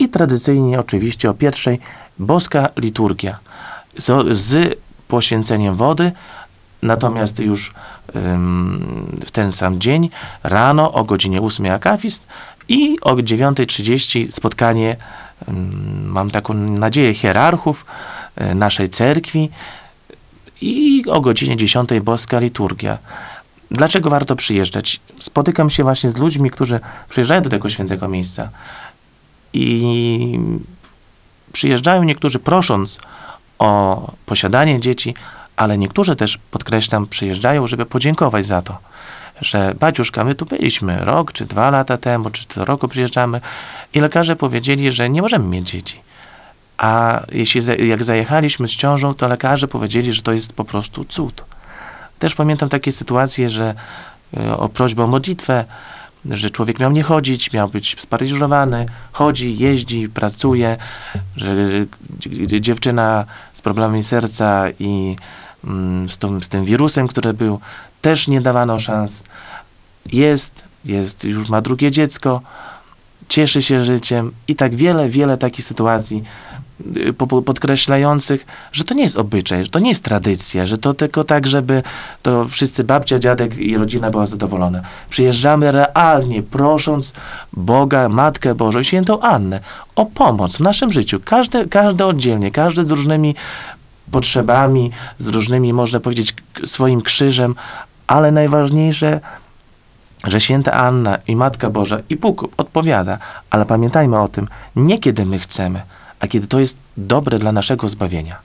i 0.04 0.10
tradycyjnie 0.10 0.80
oczywiście 0.80 1.30
o 1.30 1.34
pierwszej 1.34 1.80
boska 2.20 2.70
liturgia 2.78 3.40
z, 3.98 4.38
z 4.38 4.80
poświęceniem 5.08 5.76
wody, 5.76 6.12
natomiast 6.82 7.40
już 7.40 7.74
ym, 8.16 9.22
w 9.26 9.32
ten 9.32 9.52
sam 9.52 9.80
dzień 9.80 10.10
rano 10.44 10.94
o 10.94 11.04
godzinie 11.04 11.42
8 11.42 11.72
akafist 11.72 12.28
i 12.68 12.98
o 13.02 13.16
9.30 13.16 14.32
spotkanie, 14.32 14.98
ym, 15.48 16.04
mam 16.06 16.32
taką 16.32 16.54
nadzieję, 16.54 17.14
hierarchów 17.14 17.86
y, 18.42 18.56
naszej 18.56 18.90
cerkwi 18.90 19.50
i 20.62 21.04
o 21.10 21.22
godzinie 21.22 21.58
10 21.58 21.90
boska 22.02 22.40
liturgia. 22.40 22.98
Dlaczego 23.72 24.10
warto 24.10 24.36
przyjeżdżać? 24.36 25.00
Spotykam 25.20 25.70
się 25.70 25.84
właśnie 25.84 26.10
z 26.10 26.18
ludźmi, 26.18 26.50
którzy 26.50 26.80
przyjeżdżają 27.10 27.42
do 27.42 27.50
tego 27.50 27.70
świętego 27.70 28.08
miejsca 28.08 28.50
i 29.54 30.40
przyjeżdżają 31.52 32.04
niektórzy 32.04 32.40
prosząc 32.40 33.00
o 33.60 34.12
posiadanie 34.26 34.80
dzieci, 34.80 35.16
ale 35.56 35.78
niektórzy 35.78 36.16
też, 36.16 36.38
podkreślam, 36.52 37.08
przyjeżdżają, 37.08 37.68
żeby 37.68 37.86
podziękować 37.86 38.46
za 38.46 38.62
to, 38.62 38.78
że 39.42 39.74
baciuszka, 39.80 40.24
my 40.24 40.36
tu 40.36 40.46
byliśmy 40.46 41.06
rok, 41.06 41.32
czy 41.32 41.46
dwa 41.46 41.70
lata 41.70 41.98
temu, 41.98 42.30
czy 42.30 42.46
co 42.48 42.66
roku 42.66 42.88
przyjeżdżamy 42.88 43.42
i 43.94 44.00
lekarze 44.00 44.36
powiedzieli, 44.36 44.92
że 44.92 45.10
nie 45.10 45.22
możemy 45.22 45.46
mieć 45.46 45.70
dzieci. 45.70 46.00
A 46.78 47.22
jeśli 47.32 47.62
jak 47.88 48.04
zajechaliśmy 48.04 48.68
z 48.68 48.72
ciążą, 48.72 49.14
to 49.14 49.28
lekarze 49.28 49.68
powiedzieli, 49.68 50.14
że 50.14 50.22
to 50.22 50.32
jest 50.32 50.54
po 50.54 50.66
prostu 50.66 51.04
cud. 51.04 51.46
Też 52.20 52.36
pamiętam 52.36 52.70
takie 52.70 52.92
sytuacje, 52.92 53.50
że 53.50 53.74
e, 54.38 54.58
o 54.58 54.70
prośbę 54.70 55.04
o 55.04 55.08
modlitwę, 55.08 55.66
że 56.26 56.50
człowiek 56.50 56.80
miał 56.80 56.92
nie 56.92 57.04
chodzić, 57.04 57.54
miał 57.54 57.70
być 57.70 57.96
sparaliżowany, 58.00 58.86
chodzi, 59.12 59.58
jeździ, 59.58 60.10
pracuje, 60.10 60.78
że 61.36 61.56
dzie- 62.20 62.62
dziewczyna 62.62 63.26
z 63.54 63.62
problemami 63.62 64.04
serca 64.04 64.66
i 64.80 65.16
mm, 65.64 66.10
z, 66.10 66.18
tą, 66.18 66.42
z 66.42 66.48
tym 66.48 66.66
wirusem, 66.66 67.08
który 67.08 67.34
był, 67.34 67.60
też 68.02 68.28
nie 68.28 68.42
dawano 68.42 68.80
szans. 68.80 69.24
Jest, 70.14 70.64
jest, 70.86 71.24
już 71.24 71.50
ma 71.50 71.62
drugie 71.62 71.92
dziecko, 71.92 72.42
cieszy 73.30 73.62
się 73.62 73.84
życiem 73.84 74.32
i 74.48 74.56
tak 74.56 74.76
wiele, 74.76 75.10
wiele 75.10 75.38
takich 75.38 75.66
sytuacji 75.66 76.24
podkreślających, 77.46 78.46
że 78.72 78.84
to 78.84 78.94
nie 78.94 79.04
jest 79.04 79.18
obyczaj, 79.18 79.64
że 79.66 79.72
to 79.72 79.80
nie 79.80 79.90
jest 79.90 80.04
tradycja, 80.04 80.66
że 80.66 80.78
to 80.78 80.94
tylko 80.94 81.24
tak, 81.24 81.48
żeby 81.48 81.84
to 82.22 82.48
wszyscy 82.48 82.84
babcia, 82.84 83.20
dziadek 83.20 83.58
i 83.58 83.78
rodzina 83.78 84.12
była 84.12 84.26
zadowolona. 84.26 84.82
Przyjeżdżamy 85.10 85.72
realnie, 85.72 86.44
prosząc 86.44 87.14
Boga, 87.54 88.10
Matkę 88.10 88.56
Bożą 88.56 88.80
i 88.80 88.86
Świętą 88.86 89.22
Annę 89.22 89.60
o 89.96 90.06
pomoc 90.06 90.58
w 90.58 90.60
naszym 90.60 90.92
życiu. 90.92 91.20
Każdy, 91.26 91.68
każdy 91.68 92.06
oddzielnie, 92.06 92.52
każdy 92.52 92.86
z 92.86 92.90
różnymi 92.90 93.36
potrzebami, 94.12 94.92
z 95.18 95.28
różnymi, 95.28 95.74
można 95.74 96.00
powiedzieć, 96.00 96.36
swoim 96.66 97.02
krzyżem, 97.02 97.56
ale 98.08 98.32
najważniejsze, 98.32 99.20
że 100.24 100.40
święta 100.40 100.72
Anna 100.72 101.18
i 101.28 101.36
Matka 101.36 101.70
Boża 101.70 101.98
i 102.10 102.16
Bóg 102.16 102.48
odpowiada, 102.58 103.18
ale 103.50 103.66
pamiętajmy 103.66 104.20
o 104.22 104.28
tym, 104.28 104.48
nie 104.76 105.00
kiedy 105.00 105.26
my 105.26 105.40
chcemy, 105.40 105.82
a 106.24 106.28
kiedy 106.28 106.48
to 106.48 106.60
jest 106.60 106.78
dobre 106.98 107.40
dla 107.40 107.52
naszego 107.52 107.90
zbawienia. 107.90 108.36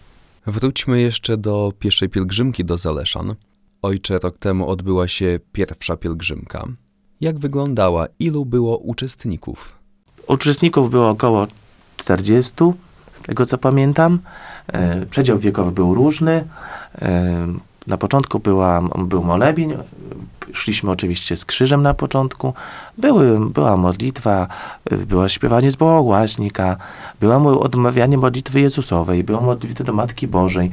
Wróćmy 0.47 1.00
jeszcze 1.00 1.37
do 1.37 1.73
pierwszej 1.78 2.08
pielgrzymki 2.08 2.64
do 2.64 2.78
Zaleszan. 2.78 3.35
Ojcze, 3.82 4.18
rok 4.18 4.38
temu 4.38 4.68
odbyła 4.68 5.08
się 5.08 5.40
pierwsza 5.52 5.97
pielgrzymka. 5.97 6.64
Jak 7.20 7.38
wyglądała? 7.38 8.06
Ilu 8.18 8.44
było 8.44 8.78
uczestników? 8.78 9.76
Uczestników 10.26 10.90
było 10.90 11.08
około 11.08 11.47
40, 11.97 12.52
z 13.12 13.20
tego 13.20 13.47
co 13.47 13.58
pamiętam. 13.58 14.18
E, 14.66 15.06
Przedział 15.06 15.38
wiekowy 15.38 15.73
był 15.73 15.94
różny. 15.94 16.44
Na 17.88 17.97
początku 17.97 18.38
była, 18.38 18.83
był 18.99 19.23
molebień. 19.25 19.75
Szliśmy 20.52 20.90
oczywiście 20.90 21.37
z 21.37 21.45
krzyżem 21.45 21.83
na 21.83 21.95
początku. 21.95 22.54
Były, 22.99 23.50
była 23.50 23.76
modlitwa, 23.76 24.47
była 25.07 25.28
śpiewanie 25.28 25.71
z 25.71 25.76
bałagłaśnika, 25.76 26.76
była 27.21 27.38
mo- 27.38 27.61
odmawianie 27.61 28.18
modlitwy 28.18 28.61
Jezusowej, 28.61 29.25
była 29.25 29.40
modlitwa 29.40 29.85
do 29.85 29.92
Matki 29.92 30.28
Bożej. 30.28 30.71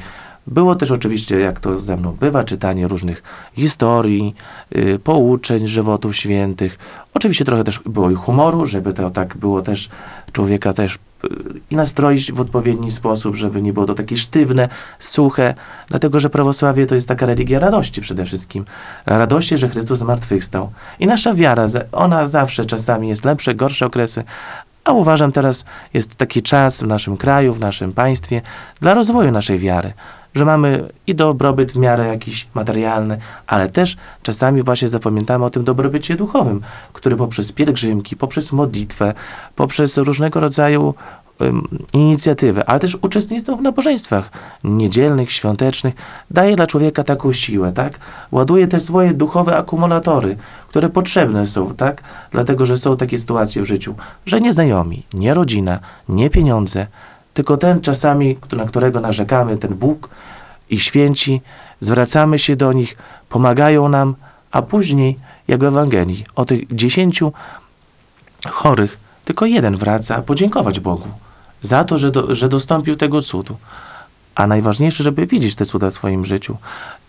Było 0.48 0.76
też 0.76 0.92
oczywiście, 0.92 1.40
jak 1.40 1.60
to 1.60 1.82
ze 1.82 1.98
mną 1.98 2.12
bywa, 2.20 2.44
czytanie 2.44 2.88
różnych 2.88 3.24
historii, 3.54 4.36
y, 4.76 5.00
pouczeń 5.04 5.68
żywotów 5.68 6.16
świętych. 6.16 6.78
Oczywiście 7.14 7.46
trochę 7.46 7.64
też 7.64 7.80
było 7.86 8.12
i 8.12 8.16
humoru, 8.16 8.66
żeby 8.66 8.94
to 8.94 9.10
tak 9.10 9.38
było 9.38 9.62
też 9.62 9.90
człowieka 10.32 10.74
też 10.74 10.98
i 11.70 11.76
nastroić 11.76 12.32
w 12.32 12.42
odpowiedni 12.42 12.92
sposób, 12.92 13.36
żeby 13.36 13.62
nie 13.62 13.74
było 13.74 13.86
to 13.86 13.94
takie 13.94 14.18
sztywne, 14.18 14.70
suche, 15.00 15.54
dlatego 15.88 16.20
że 16.20 16.30
prawosławie 16.30 16.86
to 16.86 16.96
jest 16.96 17.08
taka 17.08 17.26
religia 17.26 17.60
radości 17.60 18.02
przede 18.02 18.26
wszystkim. 18.26 18.66
Radości, 19.06 19.58
że 19.58 19.70
Chrystus 19.70 20.00
zmartwychwstał. 20.00 20.72
I 21.00 21.08
nasza 21.08 21.34
wiara, 21.34 21.68
ona 21.92 22.28
zawsze 22.28 22.66
czasami 22.66 23.10
jest 23.10 23.26
lepsze, 23.26 23.56
gorsze 23.56 23.86
okresy, 23.86 24.24
a 24.84 24.92
uważam 24.92 25.32
teraz 25.32 25.66
jest 25.94 26.16
taki 26.16 26.42
czas 26.42 26.82
w 26.82 26.88
naszym 26.88 27.18
kraju, 27.18 27.54
w 27.54 27.60
naszym 27.60 27.94
państwie 27.94 28.42
dla 28.80 28.94
rozwoju 28.94 29.32
naszej 29.32 29.60
wiary, 29.60 29.94
że 30.36 30.46
mamy 30.46 30.90
i 31.08 31.16
dobrobyt 31.16 31.72
w 31.72 31.76
miarę 31.76 32.08
jakiś 32.08 32.48
materialny, 32.54 33.18
ale 33.48 33.70
też 33.70 33.98
czasami 34.24 34.64
właśnie 34.64 34.88
zapamiętamy 34.88 35.46
o 35.46 35.50
tym 35.50 35.64
dobrobycie 35.64 36.16
duchowym, 36.16 36.62
który 36.94 37.16
poprzez 37.16 37.52
pielgrzymki, 37.52 38.16
poprzez 38.16 38.52
modlitwę, 38.52 39.14
poprzez 39.56 39.98
różnego 39.98 40.40
rodzaju 40.40 40.94
inicjatywy, 41.94 42.66
ale 42.66 42.80
też 42.80 42.98
uczestnictwo 43.02 43.56
w 43.56 43.62
nabożeństwach 43.62 44.32
niedzielnych, 44.64 45.32
świątecznych, 45.32 45.94
daje 46.32 46.56
dla 46.56 46.68
człowieka 46.68 47.04
taką 47.04 47.34
siłę, 47.34 47.72
tak? 47.72 48.00
Ładuje 48.32 48.68
te 48.68 48.80
swoje 48.80 49.14
duchowe 49.14 49.58
akumulatory, 49.58 50.38
które 50.68 50.90
potrzebne 50.90 51.46
są, 51.46 51.74
tak? 51.74 52.04
Dlatego, 52.32 52.66
że 52.66 52.78
są 52.78 52.98
takie 52.98 53.18
sytuacje 53.18 53.62
w 53.62 53.66
życiu, 53.66 53.96
że 54.26 54.42
nie 54.42 54.54
znajomi, 54.54 55.04
nie 55.14 55.34
rodzina, 55.34 55.80
nie 56.10 56.30
pieniądze, 56.30 56.88
tylko 57.36 57.58
ten 57.58 57.82
czasami, 57.82 58.38
na 58.58 58.66
którego 58.66 59.00
narzekamy, 59.00 59.58
ten 59.58 59.74
Bóg 59.74 60.10
i 60.70 60.80
święci, 60.80 61.42
zwracamy 61.80 62.40
się 62.40 62.56
do 62.56 62.74
nich, 62.74 62.98
pomagają 63.30 63.90
nam, 63.90 64.16
a 64.52 64.62
później, 64.62 65.20
jak 65.48 65.60
w 65.60 65.64
Ewangelii, 65.64 66.24
o 66.36 66.46
tych 66.46 66.76
dziesięciu 66.76 67.34
chorych, 68.50 68.98
tylko 69.26 69.46
jeden 69.46 69.76
wraca 69.76 70.22
podziękować 70.22 70.80
Bogu 70.80 71.08
za 71.62 71.84
to, 71.84 71.98
że, 71.98 72.12
do, 72.12 72.36
że 72.36 72.50
dostąpił 72.50 72.96
tego 72.96 73.22
cudu. 73.22 73.58
A 74.36 74.48
najważniejsze, 74.48 75.04
żeby 75.04 75.26
widzieć 75.26 75.56
te 75.56 75.66
cuda 75.66 75.90
w 75.90 75.94
swoim 75.94 76.26
życiu. 76.26 76.58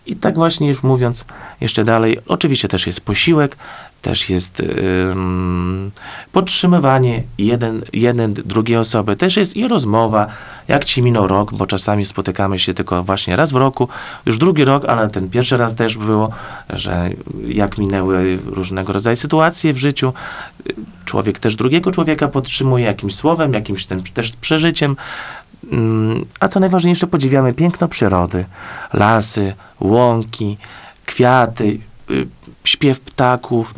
I 0.05 0.15
tak 0.15 0.35
właśnie 0.35 0.67
już 0.67 0.83
mówiąc 0.83 1.25
jeszcze 1.61 1.85
dalej, 1.85 2.19
oczywiście 2.27 2.67
też 2.67 2.87
jest 2.87 3.01
posiłek, 3.01 3.57
też 4.01 4.29
jest 4.29 4.59
ym, 4.59 5.91
podtrzymywanie 6.31 7.23
jeden, 7.37 7.83
jeden, 7.93 8.33
drugiej 8.33 8.77
osoby, 8.77 9.15
też 9.15 9.37
jest 9.37 9.57
i 9.57 9.67
rozmowa, 9.67 10.27
jak 10.67 10.85
ci 10.85 11.01
minął 11.01 11.27
rok, 11.27 11.53
bo 11.53 11.65
czasami 11.65 12.05
spotykamy 12.05 12.59
się 12.59 12.73
tylko 12.73 13.03
właśnie 13.03 13.35
raz 13.35 13.51
w 13.51 13.55
roku, 13.55 13.87
już 14.25 14.37
drugi 14.37 14.65
rok, 14.65 14.85
ale 14.85 15.09
ten 15.09 15.29
pierwszy 15.29 15.57
raz 15.57 15.75
też 15.75 15.97
było, 15.97 16.29
że 16.69 17.09
jak 17.47 17.77
minęły 17.77 18.39
różnego 18.45 18.93
rodzaju 18.93 19.15
sytuacje 19.15 19.73
w 19.73 19.77
życiu, 19.77 20.13
człowiek 21.05 21.39
też 21.39 21.55
drugiego 21.55 21.91
człowieka 21.91 22.27
podtrzymuje 22.27 22.85
jakimś 22.85 23.15
słowem, 23.15 23.53
jakimś 23.53 23.85
też 24.13 24.31
przeżyciem. 24.41 24.95
Mm, 25.71 26.25
A 26.39 26.47
co 26.47 26.59
najważniejsze, 26.59 27.07
podziwiamy 27.07 27.53
piękno 27.53 27.87
przyrody, 27.87 28.45
lasy, 28.93 29.55
łąki, 29.79 30.57
kwiaty, 31.05 31.79
y, 32.09 32.27
śpiew 32.63 32.99
ptaków. 32.99 33.73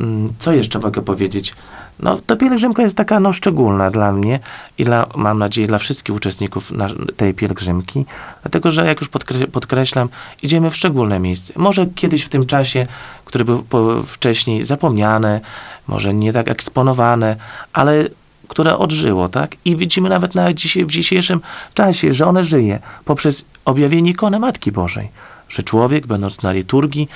Mm, 0.00 0.32
Co 0.38 0.52
jeszcze 0.52 0.78
mogę 0.78 1.02
powiedzieć? 1.02 1.54
No, 2.00 2.18
ta 2.26 2.36
pielgrzymka 2.36 2.82
jest 2.82 2.96
taka 2.96 3.20
no, 3.20 3.32
szczególna 3.32 3.90
dla 3.90 4.12
mnie 4.12 4.40
i 4.78 4.84
dla, 4.84 5.06
mam 5.16 5.38
nadzieję 5.38 5.66
dla 5.66 5.78
wszystkich 5.78 6.14
uczestników 6.14 6.72
na, 6.72 6.88
tej 7.16 7.34
pielgrzymki, 7.34 8.06
dlatego 8.42 8.70
że 8.70 8.86
jak 8.86 9.00
już 9.00 9.08
podkre, 9.08 9.46
podkreślam, 9.46 10.08
idziemy 10.42 10.70
w 10.70 10.76
szczególne 10.76 11.20
miejsce. 11.20 11.52
Może 11.56 11.86
kiedyś 11.86 12.24
w 12.24 12.28
tym 12.28 12.46
czasie, 12.46 12.86
który 13.24 13.44
był 13.44 13.64
wcześniej 14.06 14.64
zapomniane, 14.64 15.40
może 15.86 16.14
nie 16.14 16.32
tak 16.32 16.48
eksponowane, 16.48 17.36
ale 17.72 18.04
które 18.48 18.78
odżyło, 18.78 19.28
tak? 19.28 19.56
I 19.64 19.76
widzimy 19.76 20.08
nawet 20.08 20.34
na 20.34 20.52
dzisiaj, 20.52 20.84
w 20.84 20.90
dzisiejszym 20.90 21.40
czasie, 21.74 22.12
że 22.12 22.26
one 22.26 22.42
żyje 22.42 22.80
poprzez 23.04 23.44
objawienie 23.64 24.10
ikony 24.10 24.38
Matki 24.38 24.72
Bożej, 24.72 25.10
że 25.48 25.62
człowiek, 25.62 26.06
będąc 26.06 26.42
na 26.42 26.52
liturgii, 26.52 27.08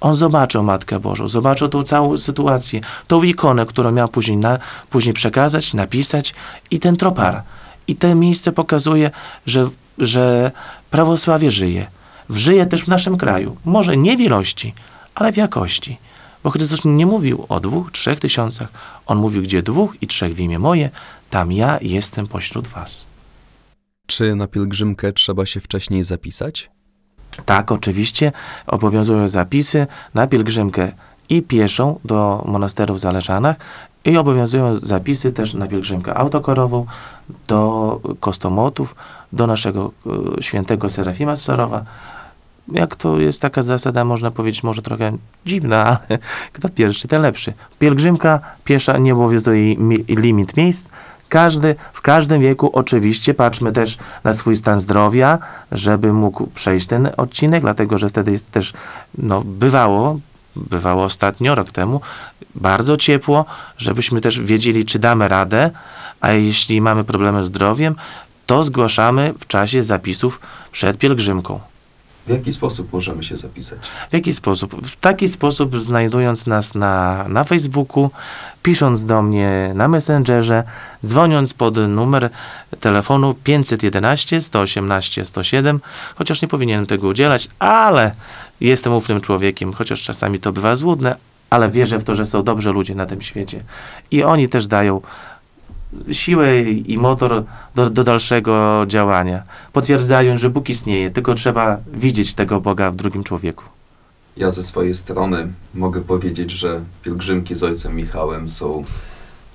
on 0.00 0.14
zobaczył 0.14 0.62
Matkę 0.62 1.00
Bożą, 1.00 1.28
zobaczył 1.28 1.68
tą 1.68 1.82
całą 1.82 2.18
sytuację, 2.18 2.80
tą 3.06 3.22
ikonę, 3.22 3.66
którą 3.66 3.92
miał 3.92 4.08
później, 4.08 4.36
na, 4.36 4.58
później 4.90 5.12
przekazać, 5.14 5.74
napisać 5.74 6.34
i 6.70 6.78
ten 6.78 6.96
tropar. 6.96 7.42
I 7.88 7.96
to 7.96 8.14
miejsce 8.14 8.52
pokazuje, 8.52 9.10
że, 9.46 9.68
że 9.98 10.52
prawosławie 10.90 11.50
żyje. 11.50 11.86
Żyje 12.30 12.66
też 12.66 12.82
w 12.82 12.88
naszym 12.88 13.16
kraju. 13.16 13.56
Może 13.64 13.96
nie 13.96 14.16
w 14.16 14.20
ilości, 14.20 14.74
ale 15.14 15.32
w 15.32 15.36
jakości. 15.36 15.98
Bo 16.46 16.50
Chrystus 16.50 16.84
nie 16.84 17.06
mówił 17.06 17.46
o 17.48 17.60
dwóch, 17.60 17.92
trzech 17.92 18.20
tysiącach. 18.20 18.68
On 19.06 19.18
mówił, 19.18 19.42
gdzie 19.42 19.62
dwóch 19.62 19.96
i 20.02 20.06
trzech 20.06 20.34
w 20.34 20.40
imię 20.40 20.58
moje, 20.58 20.90
tam 21.30 21.52
ja 21.52 21.78
jestem 21.82 22.26
pośród 22.26 22.66
was. 22.66 23.06
Czy 24.06 24.34
na 24.34 24.46
pielgrzymkę 24.46 25.12
trzeba 25.12 25.46
się 25.46 25.60
wcześniej 25.60 26.04
zapisać? 26.04 26.70
Tak, 27.44 27.72
oczywiście 27.72 28.32
obowiązują 28.66 29.28
zapisy 29.28 29.86
na 30.14 30.26
pielgrzymkę 30.26 30.92
i 31.28 31.42
pieszą 31.42 32.00
do 32.04 32.44
monasteru 32.48 32.94
w 32.94 33.00
Zależanach 33.00 33.56
i 34.04 34.16
obowiązują 34.16 34.74
zapisy 34.74 35.32
też 35.32 35.54
na 35.54 35.66
pielgrzymkę 35.66 36.14
autokorową 36.14 36.86
do 37.46 38.00
Kostomotów, 38.20 38.96
do 39.32 39.46
naszego 39.46 39.92
e, 40.38 40.42
świętego 40.42 40.90
Serafima 40.90 41.36
z 41.36 41.42
Sorowa. 41.42 41.84
Jak 42.68 42.96
to 42.96 43.18
jest 43.20 43.42
taka 43.42 43.62
zasada, 43.62 44.04
można 44.04 44.30
powiedzieć, 44.30 44.62
może 44.62 44.82
trochę 44.82 45.12
dziwna, 45.46 45.84
ale 46.08 46.18
kto 46.52 46.68
pierwszy, 46.68 47.08
ten 47.08 47.22
lepszy. 47.22 47.52
Pielgrzymka 47.78 48.40
piesza 48.64 48.98
nie 48.98 49.12
obowiązuje 49.12 49.76
mi- 49.76 50.04
limit 50.08 50.56
miejsc. 50.56 50.90
Każdy, 51.28 51.74
w 51.92 52.00
każdym 52.00 52.40
wieku 52.40 52.70
oczywiście 52.72 53.34
patrzmy 53.34 53.72
też 53.72 53.98
na 54.24 54.32
swój 54.32 54.56
stan 54.56 54.80
zdrowia, 54.80 55.38
żeby 55.72 56.12
mógł 56.12 56.46
przejść 56.46 56.86
ten 56.86 57.08
odcinek, 57.16 57.62
dlatego 57.62 57.98
że 57.98 58.08
wtedy 58.08 58.32
jest 58.32 58.50
też, 58.50 58.72
no 59.18 59.42
bywało, 59.44 60.18
bywało 60.56 61.04
ostatnio, 61.04 61.54
rok 61.54 61.70
temu, 61.70 62.00
bardzo 62.54 62.96
ciepło, 62.96 63.44
żebyśmy 63.78 64.20
też 64.20 64.40
wiedzieli, 64.40 64.84
czy 64.84 64.98
damy 64.98 65.28
radę, 65.28 65.70
a 66.20 66.32
jeśli 66.32 66.80
mamy 66.80 67.04
problemy 67.04 67.44
z 67.44 67.46
zdrowiem, 67.46 67.94
to 68.46 68.64
zgłaszamy 68.64 69.34
w 69.38 69.46
czasie 69.46 69.82
zapisów 69.82 70.40
przed 70.72 70.98
pielgrzymką. 70.98 71.60
W 72.26 72.30
jaki 72.30 72.52
sposób 72.52 72.92
możemy 72.92 73.22
się 73.22 73.36
zapisać? 73.36 73.88
W 74.10 74.12
jaki 74.12 74.32
sposób? 74.32 74.86
W 74.88 74.96
taki 74.96 75.28
sposób, 75.28 75.80
znajdując 75.80 76.46
nas 76.46 76.74
na, 76.74 77.24
na 77.28 77.44
Facebooku, 77.44 78.10
pisząc 78.62 79.04
do 79.04 79.22
mnie 79.22 79.72
na 79.74 79.88
Messengerze, 79.88 80.64
dzwoniąc 81.04 81.54
pod 81.54 81.76
numer 81.76 82.30
telefonu 82.80 83.34
511 83.44 84.40
118 84.40 85.24
107, 85.24 85.80
chociaż 86.16 86.42
nie 86.42 86.48
powinienem 86.48 86.86
tego 86.86 87.08
udzielać, 87.08 87.48
ale 87.58 88.14
jestem 88.60 88.92
ufnym 88.92 89.20
człowiekiem, 89.20 89.72
chociaż 89.72 90.02
czasami 90.02 90.38
to 90.38 90.52
bywa 90.52 90.74
złudne, 90.74 91.16
ale 91.50 91.70
wierzę 91.70 91.98
w 91.98 92.04
to, 92.04 92.14
że 92.14 92.26
są 92.26 92.42
dobrzy 92.42 92.70
ludzie 92.72 92.94
na 92.94 93.06
tym 93.06 93.22
świecie. 93.22 93.60
I 94.10 94.22
oni 94.22 94.48
też 94.48 94.66
dają 94.66 95.00
siłę 96.10 96.62
i 96.62 96.98
motor 96.98 97.44
do, 97.74 97.90
do 97.90 98.04
dalszego 98.04 98.84
działania. 98.86 99.42
Potwierdzają, 99.72 100.38
że 100.38 100.50
Bóg 100.50 100.68
istnieje, 100.68 101.10
tylko 101.10 101.34
trzeba 101.34 101.78
widzieć 101.94 102.34
tego 102.34 102.60
Boga 102.60 102.90
w 102.90 102.96
drugim 102.96 103.24
człowieku. 103.24 103.64
Ja 104.36 104.50
ze 104.50 104.62
swojej 104.62 104.94
strony 104.94 105.48
mogę 105.74 106.00
powiedzieć, 106.00 106.50
że 106.50 106.80
pielgrzymki 107.02 107.54
z 107.54 107.62
ojcem 107.62 107.96
Michałem 107.96 108.48
są 108.48 108.84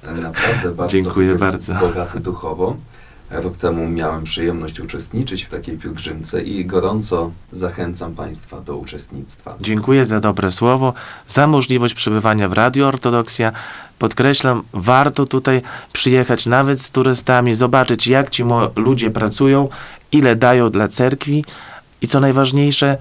naprawdę 0.03 0.71
bardzo, 0.71 0.97
Dziękuję 0.97 1.35
bardzo. 1.35 1.73
bogate 1.73 2.19
duchowo. 2.19 2.75
Rok 3.31 3.57
temu 3.57 3.87
miałem 3.87 4.23
przyjemność 4.23 4.79
uczestniczyć 4.79 5.43
w 5.43 5.49
takiej 5.49 5.77
pielgrzymce 5.77 6.41
i 6.41 6.65
gorąco 6.65 7.31
zachęcam 7.51 8.15
Państwa 8.15 8.61
do 8.61 8.77
uczestnictwa. 8.77 9.55
Dziękuję 9.61 10.05
za 10.05 10.19
dobre 10.19 10.51
słowo, 10.51 10.93
za 11.27 11.47
możliwość 11.47 11.93
przebywania 11.93 12.49
w 12.49 12.53
Radio 12.53 12.87
Ortodoksja. 12.87 13.51
Podkreślam, 13.99 14.63
warto 14.73 15.25
tutaj 15.25 15.61
przyjechać 15.93 16.45
nawet 16.45 16.81
z 16.81 16.91
turystami, 16.91 17.55
zobaczyć 17.55 18.07
jak 18.07 18.29
ci 18.29 18.43
ludzie 18.75 19.11
pracują, 19.11 19.69
ile 20.11 20.35
dają 20.35 20.69
dla 20.69 20.87
cerkwi 20.87 21.45
i 22.01 22.07
co 22.07 22.19
najważniejsze, 22.19 22.97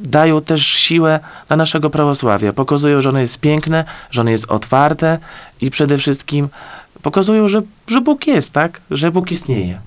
dają 0.00 0.40
też 0.40 0.66
siłę 0.66 1.20
dla 1.48 1.56
naszego 1.56 1.90
prawosławia. 1.90 2.52
Pokazują, 2.52 3.00
że 3.00 3.08
ono 3.08 3.18
jest 3.18 3.40
piękne, 3.40 3.84
że 4.10 4.20
ono 4.20 4.30
jest 4.30 4.50
otwarte 4.50 5.18
i 5.60 5.70
przede 5.70 5.98
wszystkim 5.98 6.48
pokazują, 7.02 7.48
że, 7.48 7.62
że 7.88 8.00
Bóg 8.00 8.26
jest, 8.26 8.52
tak? 8.52 8.80
Że 8.90 9.10
Bóg 9.10 9.30
istnieje. 9.30 9.80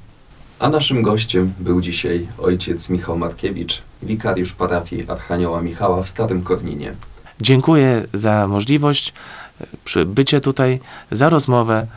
A 0.59 0.69
naszym 0.69 1.01
gościem 1.01 1.53
był 1.59 1.81
dzisiaj 1.81 2.27
ojciec 2.37 2.89
Michał 2.89 3.17
Markiewicz, 3.17 3.81
wikariusz 4.03 4.53
parafii 4.53 5.09
Archanioła 5.09 5.61
Michała 5.61 6.01
w 6.01 6.09
Starym 6.09 6.43
Korninie. 6.43 6.93
Dziękuję 7.41 8.05
za 8.13 8.47
możliwość 8.47 9.13
e, 9.61 9.65
przybycie 9.83 10.41
tutaj, 10.41 10.79
za 11.11 11.29
rozmowę 11.29 11.87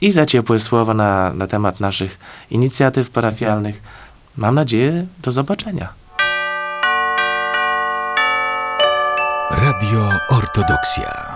i 0.00 0.12
za 0.12 0.26
ciepłe 0.26 0.58
słowa 0.58 0.94
na, 0.94 1.32
na 1.34 1.46
temat 1.46 1.80
naszych 1.80 2.18
inicjatyw 2.50 3.10
parafialnych. 3.10 3.82
Mam 4.36 4.54
nadzieję, 4.54 5.06
do 5.22 5.32
zobaczenia. 5.32 5.88
Radio 9.78 10.10
Ortodoksja. 10.28 11.27